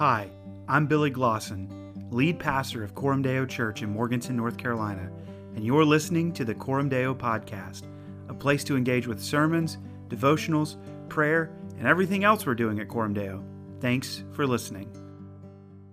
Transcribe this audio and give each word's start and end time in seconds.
Hi, 0.00 0.30
I'm 0.66 0.86
Billy 0.86 1.10
Glosson, 1.10 1.68
lead 2.10 2.38
pastor 2.38 2.82
of 2.82 2.94
Coram 2.94 3.20
Deo 3.20 3.44
Church 3.44 3.82
in 3.82 3.90
Morganton, 3.90 4.34
North 4.34 4.56
Carolina, 4.56 5.12
and 5.54 5.62
you're 5.62 5.84
listening 5.84 6.32
to 6.32 6.44
the 6.46 6.54
Coram 6.54 6.88
Deo 6.88 7.14
Podcast, 7.14 7.82
a 8.30 8.32
place 8.32 8.64
to 8.64 8.78
engage 8.78 9.06
with 9.06 9.22
sermons, 9.22 9.76
devotionals, 10.08 10.76
prayer, 11.10 11.50
and 11.76 11.86
everything 11.86 12.24
else 12.24 12.46
we're 12.46 12.54
doing 12.54 12.80
at 12.80 12.88
Coram 12.88 13.12
Deo. 13.12 13.44
Thanks 13.80 14.24
for 14.32 14.46
listening. 14.46 14.90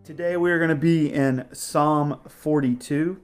Today 0.05 0.38
we 0.38 0.52
are 0.52 0.58
going 0.58 0.70
to 0.70 0.76
be 0.76 1.12
in 1.12 1.46
Psalm 1.52 2.18
42. 2.30 3.20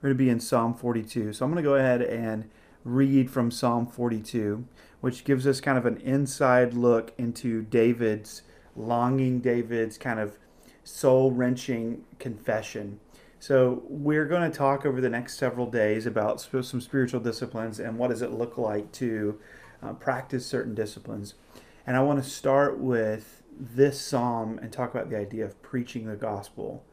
We're 0.00 0.08
going 0.08 0.14
to 0.14 0.24
be 0.24 0.30
in 0.30 0.40
Psalm 0.40 0.72
42. 0.72 1.34
So 1.34 1.44
I'm 1.44 1.52
going 1.52 1.62
to 1.62 1.68
go 1.68 1.74
ahead 1.74 2.00
and 2.00 2.48
read 2.82 3.30
from 3.30 3.50
Psalm 3.50 3.88
42, 3.88 4.64
which 5.02 5.24
gives 5.24 5.46
us 5.46 5.60
kind 5.60 5.76
of 5.76 5.84
an 5.84 5.98
inside 5.98 6.72
look 6.72 7.12
into 7.18 7.60
David's 7.60 8.40
longing, 8.78 9.40
David's 9.40 9.98
kind 9.98 10.20
of 10.20 10.38
soul 10.84 11.32
wrenching 11.32 12.04
confession. 12.18 13.00
So, 13.40 13.82
we're 13.88 14.26
going 14.26 14.50
to 14.50 14.56
talk 14.56 14.84
over 14.84 15.00
the 15.00 15.10
next 15.10 15.38
several 15.38 15.70
days 15.70 16.06
about 16.06 16.40
some 16.40 16.80
spiritual 16.80 17.20
disciplines 17.20 17.78
and 17.78 17.96
what 17.96 18.10
does 18.10 18.22
it 18.22 18.32
look 18.32 18.58
like 18.58 18.90
to 18.92 19.38
uh, 19.80 19.92
practice 19.92 20.44
certain 20.44 20.74
disciplines. 20.74 21.34
And 21.86 21.96
I 21.96 22.00
want 22.00 22.22
to 22.22 22.28
start 22.28 22.78
with 22.78 23.42
this 23.58 24.00
psalm 24.00 24.58
and 24.60 24.72
talk 24.72 24.92
about 24.92 25.08
the 25.08 25.16
idea 25.16 25.44
of 25.44 25.60
preaching 25.62 26.06
the 26.06 26.16
gospel 26.16 26.84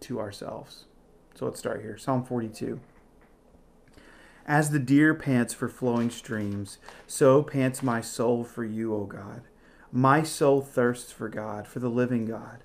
to 0.00 0.20
ourselves. 0.20 0.84
So, 1.34 1.46
let's 1.46 1.58
start 1.58 1.80
here 1.80 1.98
Psalm 1.98 2.24
42. 2.24 2.80
As 4.46 4.70
the 4.70 4.78
deer 4.78 5.14
pants 5.14 5.52
for 5.52 5.68
flowing 5.68 6.10
streams, 6.10 6.78
so 7.06 7.42
pants 7.42 7.82
my 7.82 8.00
soul 8.00 8.44
for 8.44 8.64
you, 8.64 8.94
O 8.94 9.04
God. 9.04 9.42
My 9.92 10.22
soul 10.22 10.60
thirsts 10.60 11.12
for 11.12 11.28
God, 11.28 11.66
for 11.66 11.78
the 11.78 11.88
living 11.88 12.26
God. 12.26 12.58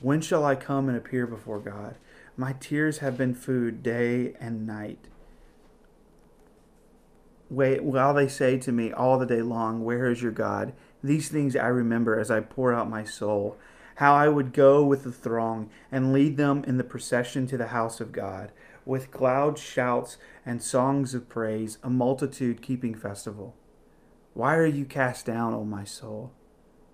When 0.00 0.20
shall 0.20 0.44
I 0.44 0.54
come 0.54 0.88
and 0.88 0.98
appear 0.98 1.26
before 1.26 1.60
God? 1.60 1.96
My 2.36 2.52
tears 2.52 2.98
have 2.98 3.16
been 3.16 3.34
food 3.34 3.82
day 3.82 4.34
and 4.38 4.66
night. 4.66 5.08
Wait, 7.50 7.82
while 7.82 8.12
they 8.12 8.28
say 8.28 8.58
to 8.58 8.70
me 8.70 8.92
all 8.92 9.18
the 9.18 9.24
day 9.24 9.40
long, 9.40 9.82
Where 9.82 10.10
is 10.10 10.22
your 10.22 10.32
God? 10.32 10.74
These 11.02 11.30
things 11.30 11.56
I 11.56 11.68
remember 11.68 12.18
as 12.18 12.30
I 12.30 12.40
pour 12.40 12.74
out 12.74 12.90
my 12.90 13.02
soul. 13.02 13.56
How 13.94 14.14
I 14.14 14.28
would 14.28 14.52
go 14.52 14.84
with 14.84 15.04
the 15.04 15.10
throng 15.10 15.70
and 15.90 16.12
lead 16.12 16.36
them 16.36 16.62
in 16.64 16.76
the 16.76 16.84
procession 16.84 17.46
to 17.48 17.56
the 17.56 17.68
house 17.68 18.00
of 18.00 18.12
God 18.12 18.52
with 18.84 19.20
loud 19.20 19.58
shouts 19.58 20.16
and 20.46 20.62
songs 20.62 21.14
of 21.14 21.28
praise, 21.28 21.78
a 21.82 21.90
multitude 21.90 22.62
keeping 22.62 22.94
festival. 22.94 23.54
Why 24.34 24.54
are 24.56 24.66
you 24.66 24.84
cast 24.84 25.26
down, 25.26 25.52
O 25.52 25.64
my 25.64 25.84
soul? 25.84 26.32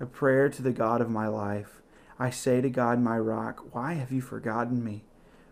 a 0.00 0.06
prayer 0.06 0.48
to 0.48 0.62
the 0.62 0.72
God 0.72 1.00
of 1.00 1.10
my 1.10 1.28
life. 1.28 1.80
I 2.18 2.30
say 2.30 2.60
to 2.60 2.70
God, 2.70 3.00
my 3.00 3.18
rock, 3.18 3.74
why 3.74 3.94
have 3.94 4.12
you 4.12 4.20
forgotten 4.20 4.84
me? 4.84 5.04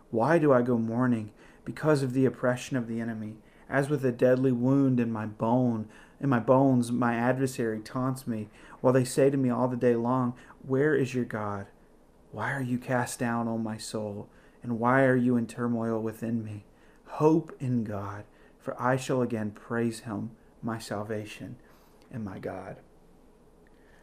Why 0.09 0.37
do 0.37 0.51
I 0.51 0.61
go 0.61 0.77
mourning? 0.77 1.31
Because 1.65 2.03
of 2.03 2.13
the 2.13 2.25
oppression 2.25 2.77
of 2.77 2.87
the 2.87 2.99
enemy. 2.99 3.37
As 3.69 3.89
with 3.89 4.05
a 4.05 4.11
deadly 4.11 4.51
wound 4.51 4.99
in 4.99 5.11
my 5.11 5.25
bone, 5.25 5.87
in 6.19 6.29
my 6.29 6.39
bones, 6.39 6.91
my 6.91 7.15
adversary 7.15 7.79
taunts 7.79 8.27
me, 8.27 8.49
while 8.81 8.93
they 8.93 9.05
say 9.05 9.29
to 9.29 9.37
me 9.37 9.49
all 9.49 9.67
the 9.67 9.77
day 9.77 9.95
long, 9.95 10.33
Where 10.65 10.93
is 10.93 11.13
your 11.13 11.25
God? 11.25 11.67
Why 12.31 12.51
are 12.51 12.61
you 12.61 12.77
cast 12.77 13.19
down, 13.19 13.47
O 13.47 13.57
my 13.57 13.77
soul? 13.77 14.29
And 14.63 14.79
why 14.79 15.03
are 15.03 15.15
you 15.15 15.37
in 15.37 15.47
turmoil 15.47 15.99
within 16.01 16.43
me? 16.43 16.65
Hope 17.05 17.55
in 17.59 17.83
God, 17.83 18.25
for 18.59 18.79
I 18.81 18.95
shall 18.95 19.21
again 19.21 19.51
praise 19.51 20.01
him, 20.01 20.31
my 20.61 20.77
salvation 20.77 21.55
and 22.11 22.23
my 22.23 22.39
God. 22.39 22.77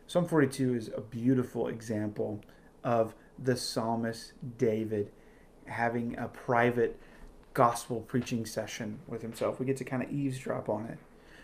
Psalm 0.09 0.25
42 0.25 0.75
is 0.75 0.91
a 0.97 1.03
beautiful 1.03 1.69
example 1.69 2.43
of 2.83 3.15
the 3.39 3.55
psalmist 3.55 4.33
David 4.57 5.13
having 5.67 6.17
a 6.17 6.29
private 6.29 6.99
gospel 7.53 8.01
preaching 8.01 8.47
session 8.47 9.01
with 9.07 9.21
himself. 9.21 9.61
We 9.61 9.67
get 9.67 9.77
to 9.77 9.85
kind 9.85 10.03
of 10.03 10.11
eavesdrop 10.11 10.71
on 10.71 10.87
it. 10.87 10.97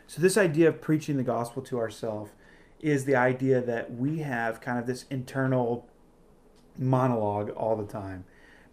So, 0.06 0.22
this 0.22 0.38
idea 0.38 0.68
of 0.68 0.80
preaching 0.80 1.18
the 1.18 1.22
gospel 1.22 1.60
to 1.60 1.78
ourselves 1.78 2.30
is 2.80 3.04
the 3.04 3.16
idea 3.16 3.60
that 3.60 3.94
we 3.94 4.20
have 4.20 4.62
kind 4.62 4.78
of 4.78 4.86
this 4.86 5.04
internal 5.10 5.86
monologue 6.78 7.50
all 7.50 7.76
the 7.76 7.86
time 7.86 8.24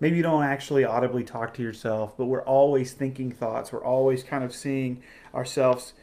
maybe 0.02 0.18
you 0.18 0.24
don't 0.24 0.44
actually 0.44 0.84
audibly 0.84 1.24
talk 1.24 1.54
to 1.54 1.62
yourself, 1.62 2.18
but 2.18 2.26
we're 2.26 2.44
always 2.44 2.92
thinking 2.92 3.32
thoughts. 3.32 3.72
We're 3.72 3.86
always 3.86 4.24
kind 4.24 4.44
of 4.44 4.54
seeing 4.54 5.02
ourselves 5.34 5.94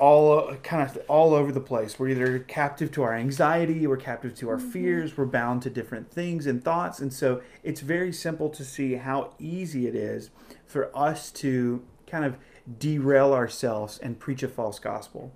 all 0.00 0.54
kind 0.62 0.82
of 0.82 0.98
all 1.08 1.34
over 1.34 1.52
the 1.52 1.60
place. 1.60 1.98
We're 1.98 2.08
either 2.08 2.38
captive 2.38 2.90
to 2.92 3.02
our 3.02 3.14
anxiety, 3.14 3.86
we're 3.86 3.98
captive 3.98 4.34
to 4.36 4.48
our 4.48 4.56
mm-hmm. 4.56 4.70
fears, 4.70 5.16
we're 5.16 5.26
bound 5.26 5.60
to 5.62 5.70
different 5.70 6.10
things 6.10 6.46
and 6.46 6.64
thoughts. 6.64 7.00
And 7.00 7.12
so 7.12 7.42
it's 7.62 7.82
very 7.82 8.12
simple 8.12 8.48
to 8.48 8.64
see 8.64 8.94
how 8.94 9.34
easy 9.38 9.86
it 9.86 9.94
is 9.94 10.30
for 10.64 10.90
us 10.96 11.30
to 11.32 11.84
kind 12.06 12.24
of 12.24 12.38
derail 12.78 13.34
ourselves 13.34 13.98
and 13.98 14.18
preach 14.18 14.42
a 14.42 14.48
false 14.48 14.78
gospel. 14.78 15.32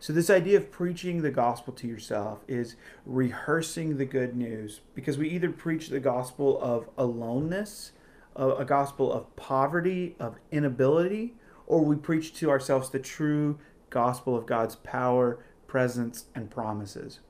So, 0.00 0.12
this 0.12 0.30
idea 0.30 0.58
of 0.58 0.70
preaching 0.70 1.22
the 1.22 1.32
gospel 1.32 1.72
to 1.72 1.88
yourself 1.88 2.44
is 2.46 2.76
rehearsing 3.04 3.98
the 3.98 4.04
good 4.04 4.36
news 4.36 4.80
because 4.94 5.18
we 5.18 5.28
either 5.28 5.50
preach 5.50 5.88
the 5.88 5.98
gospel 5.98 6.56
of 6.62 6.88
aloneness, 6.96 7.90
a 8.36 8.64
gospel 8.64 9.12
of 9.12 9.34
poverty, 9.34 10.14
of 10.20 10.36
inability, 10.52 11.34
or 11.68 11.84
we 11.84 11.96
preach 11.96 12.32
to 12.34 12.50
ourselves 12.50 12.90
the 12.90 12.98
true 12.98 13.58
gospel 13.90 14.36
of 14.36 14.46
God's 14.46 14.76
power, 14.76 15.38
presence, 15.66 16.26
and 16.34 16.50
promises. 16.50 17.20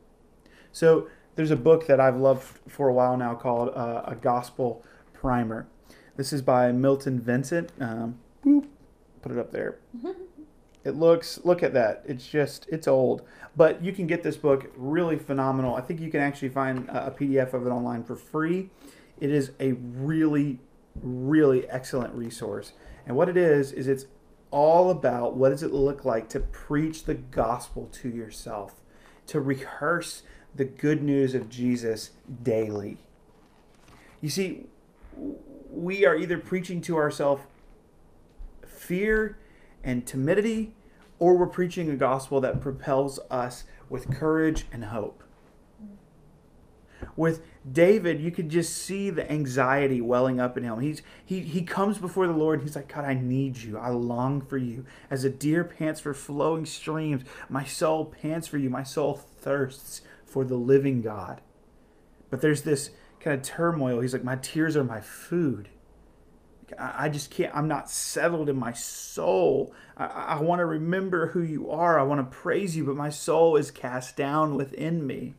So, 0.73 1.09
there's 1.37 1.51
a 1.53 1.57
book 1.57 1.87
that 1.87 2.01
I've 2.01 2.17
loved 2.17 2.59
for 2.69 2.89
a 2.89 2.93
while 2.93 3.17
now 3.17 3.35
called 3.35 3.69
uh, 3.69 4.03
A 4.07 4.17
Gospel 4.17 4.85
Primer. 5.13 5.69
This 6.17 6.33
is 6.33 6.43
by 6.43 6.73
Milton 6.73 7.21
Vincent. 7.21 7.71
Um, 7.81 8.19
boop, 8.45 8.67
put 9.23 9.31
it 9.31 9.39
up 9.39 9.53
there. 9.53 9.79
It 10.85 10.95
looks, 10.95 11.41
look 11.45 11.63
at 11.63 11.75
that. 11.75 12.03
It's 12.07 12.27
just, 12.27 12.67
it's 12.71 12.89
old. 12.89 13.23
But 13.55 13.85
you 13.85 13.93
can 13.93 14.07
get 14.07 14.23
this 14.23 14.39
book 14.39 14.73
really 14.75 15.19
phenomenal. 15.19 15.75
I 15.75 15.83
think 15.83 16.01
you 16.01 16.11
can 16.11 16.21
actually 16.21 16.49
find 16.49 16.89
a 16.89 17.11
PDF 17.11 17.53
of 17.53 17.67
it 17.67 17.71
online 17.71 18.05
for 18.05 18.17
free. 18.17 18.71
It 19.21 19.31
is 19.31 19.51
a 19.61 19.73
really, 19.73 20.61
really 21.03 21.69
excellent 21.69 22.15
resource. 22.15 22.73
And 23.07 23.17
what 23.17 23.29
it 23.29 23.37
is, 23.37 23.73
is 23.73 23.87
it's 23.87 24.07
all 24.51 24.91
about 24.91 25.37
what 25.37 25.51
does 25.51 25.63
it 25.63 25.73
look 25.73 26.05
like 26.05 26.29
to 26.31 26.41
preach 26.41 27.05
the 27.05 27.15
gospel 27.15 27.89
to 27.93 28.09
yourself, 28.09 28.75
to 29.27 29.41
rehearse 29.41 30.23
the 30.55 30.65
good 30.65 31.03
news 31.03 31.35
of 31.35 31.49
Jesus 31.49 32.11
daily. 32.43 32.99
You 34.21 34.31
see, 34.31 34.67
we 35.71 36.05
are 36.07 36.17
either 36.17 36.39
preaching 36.39 36.81
to 36.83 36.97
ourselves 36.97 37.43
fear 38.67 39.39
and 39.85 40.07
timidity 40.07 40.75
or 41.19 41.37
we're 41.37 41.47
preaching 41.47 41.91
a 41.91 41.97
gospel 41.97 42.41
that 42.41 42.61
propels 42.61 43.19
us 43.31 43.65
with 43.89 44.11
courage 44.11 44.67
and 44.73 44.87
hope. 44.87 45.23
With 47.19 47.43
David, 47.69 48.21
you 48.21 48.31
could 48.31 48.49
just 48.49 48.77
see 48.77 49.11
the 49.11 49.29
anxiety 49.29 50.01
welling 50.01 50.39
up 50.39 50.57
in 50.57 50.63
him. 50.63 50.79
He's 50.79 51.03
he 51.25 51.41
he 51.41 51.63
comes 51.63 51.99
before 51.99 52.29
the 52.29 52.33
Lord. 52.33 52.63
he's 52.63 52.77
like, 52.77 52.95
God, 52.95 53.05
I 53.05 53.15
need 53.15 53.57
you. 53.57 53.77
I 53.77 53.89
long 53.89 54.41
for 54.41 54.57
you. 54.57 54.87
As 55.11 55.25
a 55.25 55.29
deer 55.29 55.65
pants 55.65 56.01
for 56.01 56.15
flowing 56.15 56.65
streams, 56.65 57.25
my 57.49 57.65
soul 57.65 58.05
pants 58.05 58.47
for 58.47 58.57
you. 58.57 58.71
My 58.71 58.85
soul 58.85 59.15
thirsts 59.15 60.03
for 60.25 60.45
the 60.45 60.55
living 60.55 61.03
God. 61.03 61.41
But 62.31 62.41
there's 62.41 62.63
this 62.63 62.91
kind 63.19 63.37
of 63.37 63.43
turmoil. 63.43 64.01
He's 64.01 64.13
like, 64.13 64.23
my 64.23 64.37
tears 64.37 64.77
are 64.77 64.85
my 64.85 65.01
food. 65.01 65.71
I 66.79 67.09
just 67.09 67.33
can't, 67.33 67.53
I'm 67.53 67.67
not 67.67 67.91
settled 67.91 68.49
in 68.49 68.57
my 68.57 68.75
soul. 68.75 69.75
I, 69.97 70.05
I 70.07 70.41
want 70.41 70.61
to 70.61 70.67
remember 70.67 71.29
who 71.29 71.43
you 71.43 71.69
are. 71.69 71.99
I 71.99 72.05
want 72.05 72.21
to 72.21 72.37
praise 72.37 72.77
you, 72.77 72.85
but 72.85 72.95
my 72.95 73.11
soul 73.11 73.57
is 73.57 73.73
cast 73.73 74.17
down 74.17 74.55
within 74.55 75.05
me. 75.05 75.35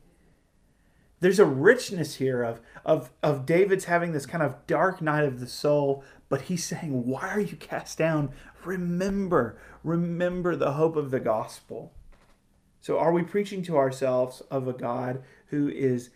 There's 1.20 1.40
a 1.40 1.46
richness 1.46 2.16
here 2.16 2.44
of, 2.44 2.62
of, 2.86 3.12
of 3.22 3.46
David's 3.46 3.86
having 3.86 4.14
this 4.14 4.26
kind 4.26 4.44
of 4.44 4.66
dark 4.68 5.02
night 5.02 5.26
of 5.26 5.40
the 5.40 5.48
soul, 5.48 6.04
but 6.30 6.44
he's 6.44 6.64
saying, 6.64 7.06
Why 7.06 7.28
are 7.30 7.40
you 7.40 7.58
cast 7.58 7.98
down? 7.98 8.32
Remember, 8.64 9.58
remember 9.84 10.56
the 10.56 10.74
hope 10.74 10.96
of 10.96 11.12
the 11.12 11.20
gospel. 11.20 11.94
So, 12.82 12.98
are 12.98 13.12
we 13.12 13.24
preaching 13.24 13.62
to 13.64 13.78
ourselves 13.78 14.42
of 14.50 14.68
a 14.68 14.74
God 14.74 15.24
who 15.48 15.68
is 15.68 16.12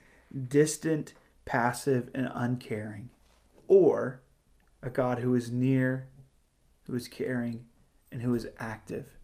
distant, 0.48 1.14
passive, 1.46 2.10
and 2.14 2.30
uncaring, 2.34 3.10
or 3.68 4.22
a 4.82 4.90
God 4.90 5.20
who 5.20 5.36
is 5.36 5.52
near, 5.52 6.08
who 6.88 6.96
is 6.96 7.08
caring, 7.08 7.66
and 8.12 8.22
who 8.22 8.36
is 8.36 8.48
active. 8.60 9.18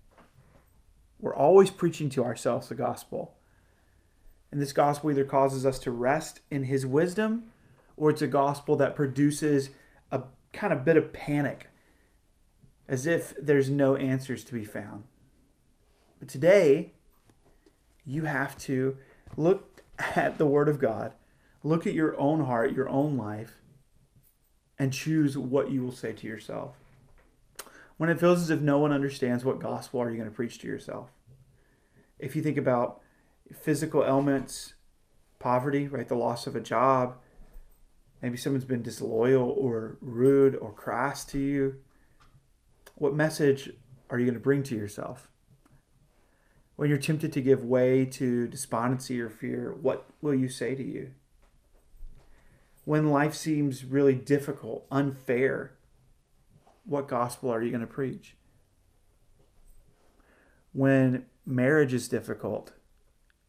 We're 1.19 1.35
always 1.35 1.69
preaching 1.69 2.09
to 2.11 2.23
ourselves 2.23 2.69
the 2.69 2.75
gospel. 2.75 3.35
And 4.51 4.61
this 4.61 4.73
gospel 4.73 5.11
either 5.11 5.25
causes 5.25 5.65
us 5.65 5.79
to 5.79 5.91
rest 5.91 6.41
in 6.49 6.63
his 6.63 6.85
wisdom 6.85 7.51
or 7.99 8.09
it's 8.09 8.21
a 8.21 8.27
gospel 8.27 8.75
that 8.77 8.95
produces 8.95 9.69
a 10.11 10.23
kind 10.53 10.73
of 10.73 10.85
bit 10.85 10.97
of 10.97 11.13
panic 11.13 11.67
as 12.87 13.05
if 13.05 13.35
there's 13.39 13.69
no 13.69 13.95
answers 13.95 14.43
to 14.45 14.53
be 14.53 14.65
found. 14.65 15.03
But 16.19 16.27
today, 16.27 16.93
you 18.05 18.23
have 18.23 18.57
to 18.59 18.97
look 19.37 19.83
at 20.15 20.37
the 20.37 20.45
Word 20.45 20.67
of 20.67 20.79
God, 20.79 21.13
look 21.63 21.85
at 21.85 21.93
your 21.93 22.19
own 22.19 22.45
heart, 22.45 22.73
your 22.73 22.89
own 22.89 23.17
life, 23.17 23.59
and 24.79 24.91
choose 24.91 25.37
what 25.37 25.69
you 25.69 25.83
will 25.83 25.91
say 25.91 26.13
to 26.13 26.27
yourself. 26.27 26.77
When 27.97 28.09
it 28.09 28.19
feels 28.19 28.41
as 28.41 28.49
if 28.49 28.61
no 28.61 28.79
one 28.79 28.93
understands, 28.93 29.43
what 29.43 29.59
gospel 29.59 30.01
are 30.01 30.09
you 30.09 30.15
going 30.15 30.29
to 30.29 30.35
preach 30.35 30.57
to 30.59 30.67
yourself? 30.67 31.09
If 32.17 32.35
you 32.35 32.41
think 32.41 32.57
about 32.57 33.01
physical 33.53 34.03
ailments, 34.03 34.73
poverty, 35.39 35.87
right, 35.87 36.07
the 36.07 36.15
loss 36.15 36.47
of 36.47 36.55
a 36.55 36.61
job, 36.61 37.17
maybe 38.21 38.37
someone's 38.37 38.65
been 38.65 38.81
disloyal 38.81 39.49
or 39.57 39.97
rude 40.01 40.55
or 40.55 40.73
crass 40.73 41.23
to 41.25 41.39
you, 41.39 41.75
what 42.95 43.15
message 43.15 43.71
are 44.09 44.19
you 44.19 44.25
going 44.25 44.33
to 44.33 44.39
bring 44.39 44.63
to 44.63 44.75
yourself? 44.75 45.29
When 46.75 46.89
you're 46.89 46.97
tempted 46.97 47.33
to 47.33 47.41
give 47.41 47.63
way 47.63 48.05
to 48.05 48.47
despondency 48.47 49.19
or 49.19 49.29
fear, 49.29 49.75
what 49.81 50.05
will 50.21 50.35
you 50.35 50.49
say 50.49 50.75
to 50.75 50.83
you? 50.83 51.11
When 52.85 53.09
life 53.09 53.35
seems 53.35 53.85
really 53.85 54.15
difficult, 54.15 54.85
unfair, 54.89 55.75
what 56.85 57.07
gospel 57.07 57.51
are 57.51 57.61
you 57.61 57.69
going 57.69 57.81
to 57.81 57.87
preach? 57.87 58.35
When 60.71 61.25
marriage 61.45 61.93
is 61.93 62.07
difficult, 62.07 62.73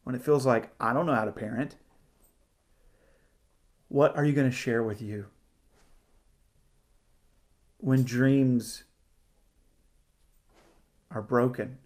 when 0.05 0.14
it 0.14 0.23
feels 0.23 0.47
like 0.47 0.70
I 0.81 0.93
don't 0.93 1.06
know 1.06 1.14
how 1.14 1.25
to 1.25 1.32
parent, 1.32 1.76
what 3.88 4.17
are 4.17 4.25
you 4.25 4.32
going 4.32 4.49
to 4.49 4.56
share 4.56 4.82
with 4.82 5.02
you? 5.02 5.26
When 7.79 8.05
dreams 8.05 8.85
are 11.11 11.23
broken, 11.23 11.79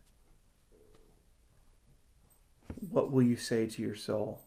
what 2.90 3.10
will 3.10 3.22
you 3.22 3.36
say 3.36 3.66
to 3.66 3.82
your 3.82 3.94
soul? 3.94 4.42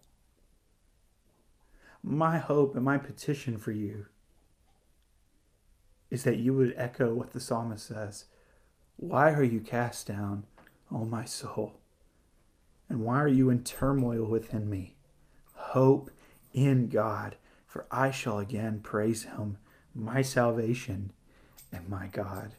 My 2.04 2.38
hope 2.38 2.76
and 2.76 2.86
my 2.86 2.98
petition 2.98 3.58
for 3.58 3.72
you 3.72 4.06
is 6.10 6.24
that 6.24 6.38
you 6.38 6.54
would 6.54 6.74
echo 6.78 7.14
what 7.14 7.32
the 7.34 7.40
psalmist 7.40 7.88
says 7.88 8.26
Why 8.96 9.32
are 9.32 9.44
you 9.44 9.60
cast 9.60 10.08
down, 10.08 10.46
O 10.92 11.06
my 11.06 11.26
soul? 11.26 11.74
And 12.90 13.02
why 13.02 13.18
are 13.22 13.28
you 13.28 13.50
in 13.50 13.64
turmoil 13.64 14.26
within 14.26 14.70
me? 14.70 14.96
Hope 15.54 16.10
in 16.54 16.88
God, 16.88 17.36
for 17.66 17.86
I 17.92 18.12
shall 18.12 18.40
again 18.40 18.80
praise 18.80 19.24
him, 19.24 19.58
my 19.94 20.22
salvation 20.22 21.12
and 21.72 21.90
my 21.90 22.08
God. 22.08 22.52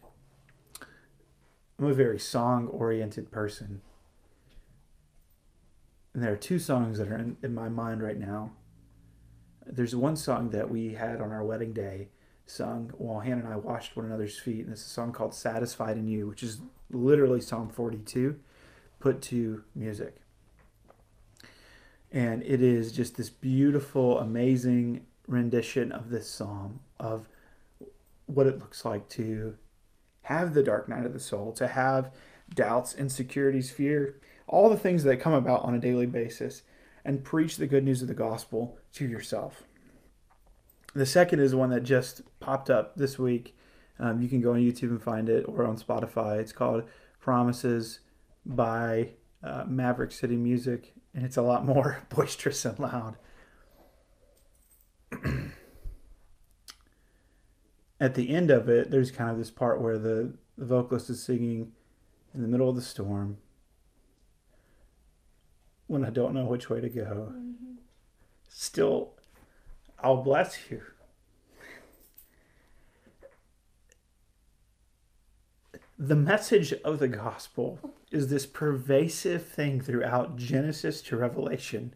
I'm 1.79 1.87
a 1.87 1.95
very 1.95 2.19
song 2.19 2.67
oriented 2.69 3.31
person. 3.31 3.81
And 6.13 6.23
there 6.23 6.33
are 6.33 6.37
two 6.37 6.59
songs 6.59 6.99
that 6.99 7.09
are 7.09 7.17
in, 7.17 7.37
in 7.43 7.55
my 7.55 7.69
mind 7.69 8.03
right 8.03 8.19
now. 8.19 8.53
There's 9.65 9.95
one 9.95 10.17
song 10.17 10.51
that 10.51 10.71
we 10.71 10.95
had 10.95 11.21
on 11.21 11.31
our 11.31 11.45
wedding 11.45 11.73
day, 11.73 12.09
sung 12.47 12.91
while 12.97 13.21
Hannah 13.21 13.45
and 13.45 13.53
I 13.53 13.57
washed 13.57 13.97
one 13.97 14.07
another's 14.07 14.39
feet, 14.39 14.65
and 14.65 14.73
it's 14.73 14.85
a 14.85 14.89
song 14.89 15.13
called 15.13 15.35
Satisfied 15.35 15.97
in 15.97 16.09
You, 16.09 16.27
which 16.27 16.43
is 16.43 16.61
literally 16.91 17.41
Psalm 17.41 17.69
42 17.69 18.39
put 18.99 19.23
to 19.23 19.65
music. 19.75 20.17
And 22.11 22.43
it 22.43 22.63
is 22.63 22.93
just 22.93 23.17
this 23.17 23.31
beautiful, 23.31 24.19
amazing 24.19 25.07
rendition 25.27 25.93
of 25.93 26.09
this 26.11 26.29
psalm 26.29 26.81
of 26.99 27.29
what 28.27 28.47
it 28.47 28.59
looks 28.59 28.85
like 28.85 29.09
to 29.11 29.57
have 30.23 30.55
the 30.55 30.63
dark 30.63 30.89
night 30.89 31.07
of 31.07 31.13
the 31.13 31.21
soul, 31.21 31.53
to 31.53 31.69
have 31.69 32.13
doubts, 32.55 32.95
insecurities, 32.95 33.71
fear, 33.71 34.21
all 34.47 34.71
the 34.71 34.77
things 34.77 35.05
that 35.05 35.21
come 35.21 35.35
about 35.35 35.63
on 35.63 35.75
a 35.75 35.79
daily 35.79 36.07
basis, 36.07 36.63
and 37.05 37.25
preach 37.25 37.57
the 37.57 37.67
good 37.67 37.85
news 37.85 38.03
of 38.03 38.09
the 38.09 38.15
gospel 38.15 38.79
to 38.93 39.07
yourself. 39.07 39.63
The 40.95 41.07
second 41.07 41.41
is 41.41 41.55
one 41.55 41.71
that 41.71 41.83
just 41.83 42.23
popped 42.41 42.71
up 42.71 42.97
this 42.97 43.19
week. 43.19 43.57
Um, 43.99 44.21
you 44.21 44.29
can 44.29 44.41
go 44.41 44.53
on 44.53 44.61
YouTube 44.61 44.91
and 44.91 45.03
find 45.03 45.29
it 45.29 45.45
or 45.47 45.67
on 45.67 45.77
Spotify. 45.77 46.39
It's 46.39 46.53
called 46.53 46.85
Promises 47.21 48.01
by 48.45 49.11
uh, 49.43 49.65
Maverick 49.67 50.13
City 50.13 50.37
Music, 50.37 50.95
and 51.15 51.25
it's 51.25 51.37
a 51.37 51.43
lot 51.43 51.65
more 51.65 52.03
boisterous 52.09 52.65
and 52.65 52.79
loud. 52.79 53.17
At 58.01 58.15
the 58.15 58.31
end 58.31 58.51
of 58.51 58.69
it, 58.69 58.91
there's 58.91 59.11
kind 59.11 59.31
of 59.31 59.39
this 59.39 59.51
part 59.51 59.81
where 59.81 59.99
the, 59.99 60.35
the 60.57 60.65
vocalist 60.65 61.11
is 61.11 61.23
singing 61.23 61.73
in 62.33 62.43
the 62.43 62.49
middle 62.49 62.69
of 62.69 62.77
the 62.77 62.83
storm 62.83 63.39
when 65.89 66.05
I 66.05 66.11
don't 66.11 66.35
know 66.35 66.45
which 66.45 66.71
way 66.71 66.81
to 66.81 66.89
go. 66.89 67.33
Mm-hmm. 67.33 67.75
Still, 68.49 69.15
I'll 70.01 70.23
bless 70.23 70.71
you. 70.71 70.83
The 76.01 76.15
message 76.15 76.73
of 76.85 77.01
the 77.01 77.09
gospel 77.09 77.81
is 78.13 78.29
this 78.29 78.47
pervasive 78.47 79.45
thing 79.45 79.81
throughout 79.81 80.37
Genesis 80.37 81.03
to 81.03 81.17
Revelation 81.17 81.93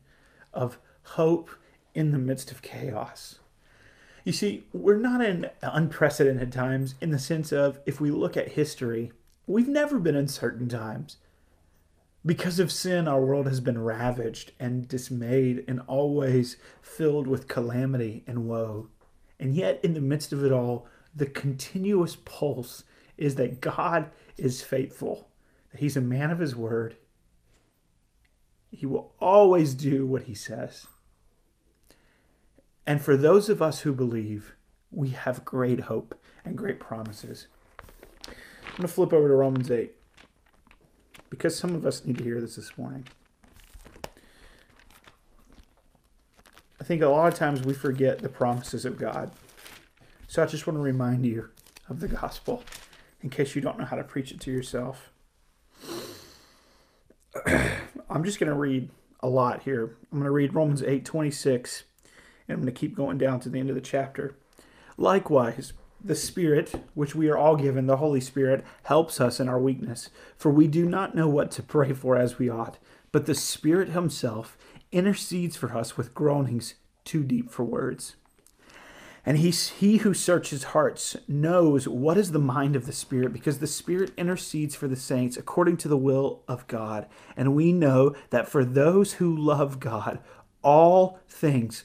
of 0.52 0.78
hope 1.04 1.48
in 1.94 2.10
the 2.10 2.18
midst 2.18 2.50
of 2.50 2.62
chaos. 2.62 3.38
You 4.24 4.32
see, 4.32 4.64
we're 4.72 4.98
not 4.98 5.24
in 5.24 5.50
unprecedented 5.62 6.50
times 6.50 6.96
in 7.00 7.10
the 7.10 7.18
sense 7.20 7.52
of 7.52 7.78
if 7.86 8.00
we 8.00 8.10
look 8.10 8.36
at 8.36 8.52
history, 8.52 9.12
we've 9.46 9.68
never 9.68 10.00
been 10.00 10.16
in 10.16 10.26
certain 10.26 10.68
times. 10.68 11.18
Because 12.26 12.58
of 12.58 12.72
sin, 12.72 13.06
our 13.06 13.20
world 13.20 13.46
has 13.46 13.60
been 13.60 13.84
ravaged 13.84 14.50
and 14.58 14.88
dismayed 14.88 15.64
and 15.68 15.80
always 15.86 16.56
filled 16.80 17.28
with 17.28 17.46
calamity 17.46 18.24
and 18.26 18.48
woe. 18.48 18.88
And 19.38 19.54
yet, 19.54 19.78
in 19.84 19.94
the 19.94 20.00
midst 20.00 20.32
of 20.32 20.44
it 20.44 20.50
all, 20.50 20.88
the 21.14 21.26
continuous 21.26 22.16
pulse 22.16 22.82
is 23.16 23.34
that 23.36 23.60
God 23.60 24.10
is 24.36 24.62
faithful, 24.62 25.28
that 25.70 25.80
He's 25.80 25.96
a 25.96 26.00
man 26.00 26.30
of 26.30 26.38
His 26.38 26.56
word. 26.56 26.96
He 28.70 28.86
will 28.86 29.12
always 29.20 29.74
do 29.74 30.06
what 30.06 30.24
He 30.24 30.34
says. 30.34 30.86
And 32.86 33.00
for 33.00 33.16
those 33.16 33.48
of 33.48 33.62
us 33.62 33.80
who 33.80 33.92
believe, 33.92 34.54
we 34.90 35.10
have 35.10 35.44
great 35.44 35.80
hope 35.80 36.20
and 36.44 36.58
great 36.58 36.80
promises. 36.80 37.46
I'm 38.26 38.76
going 38.76 38.82
to 38.82 38.88
flip 38.88 39.12
over 39.12 39.28
to 39.28 39.34
Romans 39.34 39.70
8 39.70 39.92
because 41.30 41.56
some 41.56 41.74
of 41.74 41.86
us 41.86 42.04
need 42.04 42.18
to 42.18 42.24
hear 42.24 42.40
this 42.40 42.56
this 42.56 42.76
morning. 42.76 43.06
I 46.80 46.84
think 46.84 47.00
a 47.00 47.08
lot 47.08 47.32
of 47.32 47.38
times 47.38 47.62
we 47.62 47.74
forget 47.74 48.18
the 48.18 48.28
promises 48.28 48.84
of 48.84 48.98
God. 48.98 49.30
So 50.26 50.42
I 50.42 50.46
just 50.46 50.66
want 50.66 50.78
to 50.78 50.82
remind 50.82 51.24
you 51.24 51.50
of 51.88 52.00
the 52.00 52.08
gospel 52.08 52.64
in 53.22 53.30
case 53.30 53.54
you 53.54 53.62
don't 53.62 53.78
know 53.78 53.84
how 53.84 53.96
to 53.96 54.04
preach 54.04 54.32
it 54.32 54.40
to 54.40 54.50
yourself. 54.50 55.10
I'm 58.10 58.24
just 58.24 58.38
going 58.38 58.50
to 58.50 58.58
read 58.58 58.90
a 59.20 59.28
lot 59.28 59.62
here. 59.62 59.96
I'm 60.10 60.18
going 60.18 60.24
to 60.24 60.30
read 60.30 60.54
Romans 60.54 60.82
8 60.82 61.04
26, 61.04 61.84
and 62.48 62.56
I'm 62.56 62.62
going 62.62 62.72
to 62.72 62.78
keep 62.78 62.96
going 62.96 63.18
down 63.18 63.40
to 63.40 63.48
the 63.48 63.58
end 63.58 63.70
of 63.70 63.74
the 63.74 63.80
chapter. 63.80 64.36
Likewise, 64.96 65.72
the 66.04 66.14
Spirit, 66.16 66.74
which 66.94 67.14
we 67.14 67.28
are 67.28 67.38
all 67.38 67.56
given, 67.56 67.86
the 67.86 67.98
Holy 67.98 68.20
Spirit, 68.20 68.64
helps 68.84 69.20
us 69.20 69.38
in 69.38 69.48
our 69.48 69.60
weakness, 69.60 70.10
for 70.36 70.50
we 70.50 70.66
do 70.66 70.84
not 70.84 71.14
know 71.14 71.28
what 71.28 71.50
to 71.52 71.62
pray 71.62 71.92
for 71.92 72.16
as 72.16 72.38
we 72.38 72.50
ought, 72.50 72.78
but 73.12 73.26
the 73.26 73.34
Spirit 73.34 73.90
Himself 73.90 74.58
intercedes 74.90 75.56
for 75.56 75.76
us 75.76 75.96
with 75.96 76.14
groanings 76.14 76.74
too 77.04 77.22
deep 77.22 77.50
for 77.50 77.64
words. 77.64 78.16
And 79.24 79.38
he, 79.38 79.50
he 79.50 79.98
who 79.98 80.14
searches 80.14 80.64
hearts 80.64 81.16
knows 81.28 81.86
what 81.86 82.18
is 82.18 82.32
the 82.32 82.40
mind 82.40 82.74
of 82.74 82.86
the 82.86 82.92
Spirit, 82.92 83.32
because 83.32 83.58
the 83.58 83.66
Spirit 83.68 84.10
intercedes 84.16 84.74
for 84.74 84.88
the 84.88 84.96
saints 84.96 85.36
according 85.36 85.76
to 85.78 85.88
the 85.88 85.96
will 85.96 86.42
of 86.48 86.66
God. 86.66 87.06
And 87.36 87.54
we 87.54 87.72
know 87.72 88.16
that 88.30 88.48
for 88.48 88.64
those 88.64 89.14
who 89.14 89.36
love 89.36 89.78
God, 89.78 90.18
all 90.62 91.20
things 91.28 91.84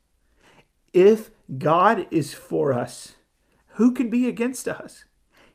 If 0.93 1.31
God 1.57 2.07
is 2.11 2.33
for 2.33 2.73
us, 2.73 3.15
who 3.75 3.93
can 3.93 4.09
be 4.09 4.27
against 4.27 4.67
us? 4.67 5.05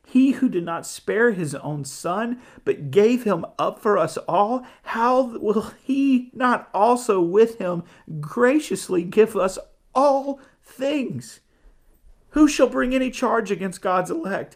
He 0.05 0.31
who 0.31 0.47
did 0.47 0.63
not 0.63 0.87
spare 0.87 1.31
his 1.33 1.53
own 1.55 1.83
son, 1.83 2.39
but 2.63 2.91
gave 2.91 3.23
him 3.23 3.45
up 3.59 3.79
for 3.79 3.97
us 3.97 4.15
all, 4.19 4.65
how 4.83 5.37
will 5.37 5.73
he 5.83 6.31
not 6.33 6.69
also 6.73 7.19
with 7.19 7.57
him 7.57 7.83
graciously 8.21 9.03
give 9.03 9.35
us 9.35 9.59
all 9.93 10.39
things? 10.63 11.41
Who 12.29 12.47
shall 12.47 12.69
bring 12.69 12.95
any 12.95 13.11
charge 13.11 13.51
against 13.51 13.81
God's 13.81 14.09
elect? 14.09 14.55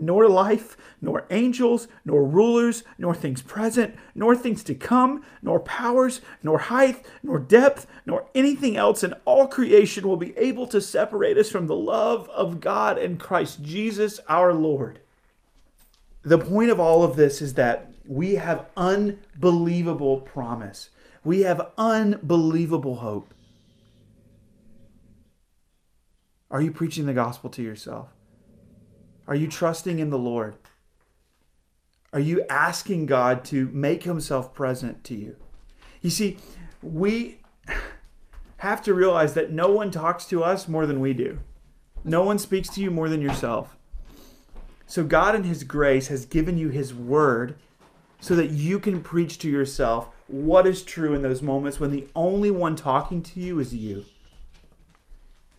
nor 0.00 0.28
life, 0.28 0.76
nor 1.00 1.26
angels, 1.30 1.88
nor 2.04 2.24
rulers, 2.24 2.84
nor 2.98 3.14
things 3.14 3.42
present, 3.42 3.94
nor 4.14 4.34
things 4.34 4.62
to 4.64 4.74
come, 4.74 5.22
nor 5.42 5.60
powers, 5.60 6.20
nor 6.42 6.58
height, 6.58 7.04
nor 7.22 7.38
depth, 7.38 7.86
nor 8.06 8.26
anything 8.34 8.76
else 8.76 9.02
in 9.02 9.12
all 9.24 9.46
creation 9.46 10.06
will 10.06 10.16
be 10.16 10.36
able 10.36 10.66
to 10.66 10.80
separate 10.80 11.36
us 11.36 11.50
from 11.50 11.66
the 11.66 11.76
love 11.76 12.28
of 12.30 12.60
God 12.60 12.98
and 12.98 13.20
Christ 13.20 13.62
Jesus 13.62 14.20
our 14.28 14.52
Lord. 14.52 15.00
The 16.22 16.38
point 16.38 16.70
of 16.70 16.80
all 16.80 17.02
of 17.02 17.16
this 17.16 17.40
is 17.40 17.54
that 17.54 17.92
we 18.06 18.36
have 18.36 18.66
unbelievable 18.76 20.20
promise. 20.20 20.90
We 21.24 21.42
have 21.42 21.70
unbelievable 21.76 22.96
hope. 22.96 23.34
Are 26.50 26.62
you 26.62 26.72
preaching 26.72 27.06
the 27.06 27.12
gospel 27.12 27.50
to 27.50 27.62
yourself? 27.62 28.08
Are 29.28 29.36
you 29.36 29.46
trusting 29.46 29.98
in 29.98 30.08
the 30.08 30.18
Lord? 30.18 30.56
Are 32.14 32.18
you 32.18 32.44
asking 32.48 33.04
God 33.06 33.44
to 33.46 33.68
make 33.74 34.04
himself 34.04 34.54
present 34.54 35.04
to 35.04 35.14
you? 35.14 35.36
You 36.00 36.08
see, 36.08 36.38
we 36.82 37.40
have 38.56 38.80
to 38.82 38.94
realize 38.94 39.34
that 39.34 39.52
no 39.52 39.70
one 39.70 39.90
talks 39.90 40.24
to 40.26 40.42
us 40.42 40.66
more 40.66 40.86
than 40.86 40.98
we 40.98 41.12
do. 41.12 41.40
No 42.04 42.22
one 42.22 42.38
speaks 42.38 42.70
to 42.70 42.80
you 42.80 42.90
more 42.90 43.10
than 43.10 43.20
yourself. 43.20 43.76
So 44.86 45.04
God 45.04 45.34
in 45.34 45.44
his 45.44 45.62
grace 45.62 46.08
has 46.08 46.24
given 46.24 46.56
you 46.56 46.70
his 46.70 46.94
word 46.94 47.56
so 48.20 48.34
that 48.34 48.50
you 48.50 48.80
can 48.80 49.02
preach 49.02 49.38
to 49.40 49.50
yourself 49.50 50.08
what 50.26 50.66
is 50.66 50.82
true 50.82 51.12
in 51.12 51.20
those 51.20 51.42
moments 51.42 51.78
when 51.78 51.90
the 51.90 52.08
only 52.16 52.50
one 52.50 52.76
talking 52.76 53.22
to 53.22 53.40
you 53.40 53.58
is 53.58 53.74
you. 53.74 54.06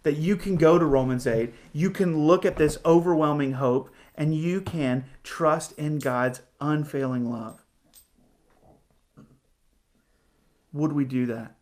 That 0.03 0.17
you 0.17 0.35
can 0.35 0.55
go 0.55 0.79
to 0.79 0.85
Romans 0.85 1.27
8, 1.27 1.53
you 1.73 1.89
can 1.89 2.25
look 2.25 2.45
at 2.45 2.57
this 2.57 2.77
overwhelming 2.85 3.53
hope, 3.53 3.89
and 4.15 4.33
you 4.33 4.61
can 4.61 5.05
trust 5.23 5.73
in 5.73 5.99
God's 5.99 6.41
unfailing 6.61 7.29
love. 7.29 7.63
Would 10.71 10.93
we 10.93 11.05
do 11.05 11.25
that? 11.25 11.55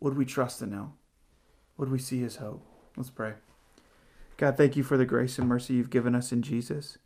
Would 0.00 0.16
we 0.16 0.24
trust 0.24 0.62
in 0.62 0.72
Him? 0.72 0.92
Would 1.76 1.90
we 1.90 1.98
see 1.98 2.20
His 2.20 2.36
hope? 2.36 2.64
Let's 2.96 3.10
pray. 3.10 3.34
God, 4.36 4.56
thank 4.56 4.76
you 4.76 4.84
for 4.84 4.96
the 4.96 5.06
grace 5.06 5.38
and 5.38 5.48
mercy 5.48 5.74
you've 5.74 5.90
given 5.90 6.14
us 6.14 6.30
in 6.30 6.42
Jesus. 6.42 6.98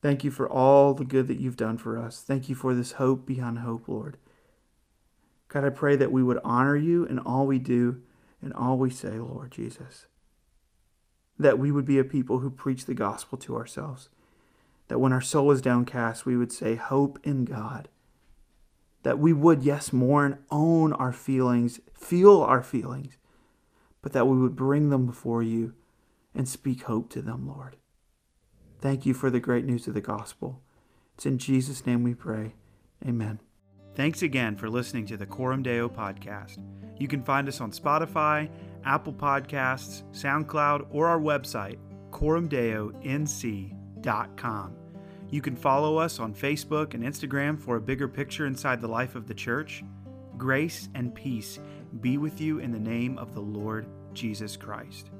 Thank 0.00 0.24
you 0.24 0.30
for 0.30 0.48
all 0.48 0.94
the 0.94 1.04
good 1.04 1.28
that 1.28 1.38
you've 1.38 1.56
done 1.56 1.78
for 1.78 1.98
us. 1.98 2.22
Thank 2.22 2.48
you 2.48 2.54
for 2.54 2.74
this 2.74 2.92
hope 2.92 3.26
beyond 3.26 3.60
hope, 3.60 3.86
Lord. 3.86 4.16
God, 5.48 5.64
I 5.64 5.70
pray 5.70 5.96
that 5.96 6.10
we 6.10 6.22
would 6.22 6.40
honor 6.42 6.76
you 6.76 7.04
in 7.04 7.18
all 7.18 7.46
we 7.46 7.58
do 7.58 8.02
and 8.42 8.52
all 8.52 8.76
we 8.76 8.90
say, 8.90 9.18
Lord 9.18 9.52
Jesus. 9.52 10.06
That 11.38 11.58
we 11.58 11.70
would 11.70 11.86
be 11.86 11.98
a 11.98 12.04
people 12.04 12.40
who 12.40 12.50
preach 12.50 12.84
the 12.84 12.94
gospel 12.94 13.38
to 13.38 13.56
ourselves. 13.56 14.08
That 14.88 14.98
when 14.98 15.12
our 15.12 15.20
soul 15.20 15.50
is 15.52 15.62
downcast, 15.62 16.26
we 16.26 16.36
would 16.36 16.52
say, 16.52 16.74
Hope 16.74 17.18
in 17.22 17.44
God. 17.44 17.88
That 19.04 19.18
we 19.18 19.32
would, 19.32 19.62
yes, 19.62 19.92
mourn, 19.92 20.38
own 20.50 20.92
our 20.92 21.12
feelings, 21.12 21.80
feel 21.94 22.42
our 22.42 22.62
feelings, 22.62 23.16
but 24.02 24.12
that 24.12 24.26
we 24.26 24.38
would 24.38 24.56
bring 24.56 24.90
them 24.90 25.06
before 25.06 25.42
you 25.42 25.74
and 26.34 26.48
speak 26.48 26.82
hope 26.82 27.10
to 27.10 27.22
them, 27.22 27.48
Lord. 27.48 27.76
Thank 28.80 29.06
you 29.06 29.14
for 29.14 29.30
the 29.30 29.40
great 29.40 29.64
news 29.64 29.86
of 29.86 29.94
the 29.94 30.00
gospel. 30.00 30.60
It's 31.14 31.26
in 31.26 31.38
Jesus' 31.38 31.86
name 31.86 32.02
we 32.02 32.14
pray. 32.14 32.54
Amen. 33.06 33.40
Thanks 33.94 34.22
again 34.22 34.56
for 34.56 34.70
listening 34.70 35.04
to 35.06 35.18
the 35.18 35.26
Coram 35.26 35.62
Deo 35.62 35.88
podcast. 35.88 36.58
You 36.98 37.08
can 37.08 37.22
find 37.22 37.46
us 37.46 37.60
on 37.60 37.72
Spotify, 37.72 38.48
Apple 38.84 39.12
Podcasts, 39.12 40.02
SoundCloud, 40.12 40.86
or 40.90 41.08
our 41.08 41.20
website, 41.20 41.78
coramdeonc.com. 42.10 44.76
You 45.30 45.40
can 45.40 45.56
follow 45.56 45.98
us 45.98 46.18
on 46.18 46.34
Facebook 46.34 46.94
and 46.94 47.02
Instagram 47.02 47.60
for 47.60 47.76
a 47.76 47.80
bigger 47.80 48.08
picture 48.08 48.46
inside 48.46 48.80
the 48.80 48.88
life 48.88 49.14
of 49.14 49.26
the 49.26 49.34
church. 49.34 49.84
Grace 50.36 50.88
and 50.94 51.14
peace 51.14 51.58
be 52.00 52.18
with 52.18 52.40
you 52.40 52.58
in 52.58 52.72
the 52.72 52.78
name 52.78 53.18
of 53.18 53.34
the 53.34 53.40
Lord 53.40 53.86
Jesus 54.14 54.56
Christ. 54.56 55.11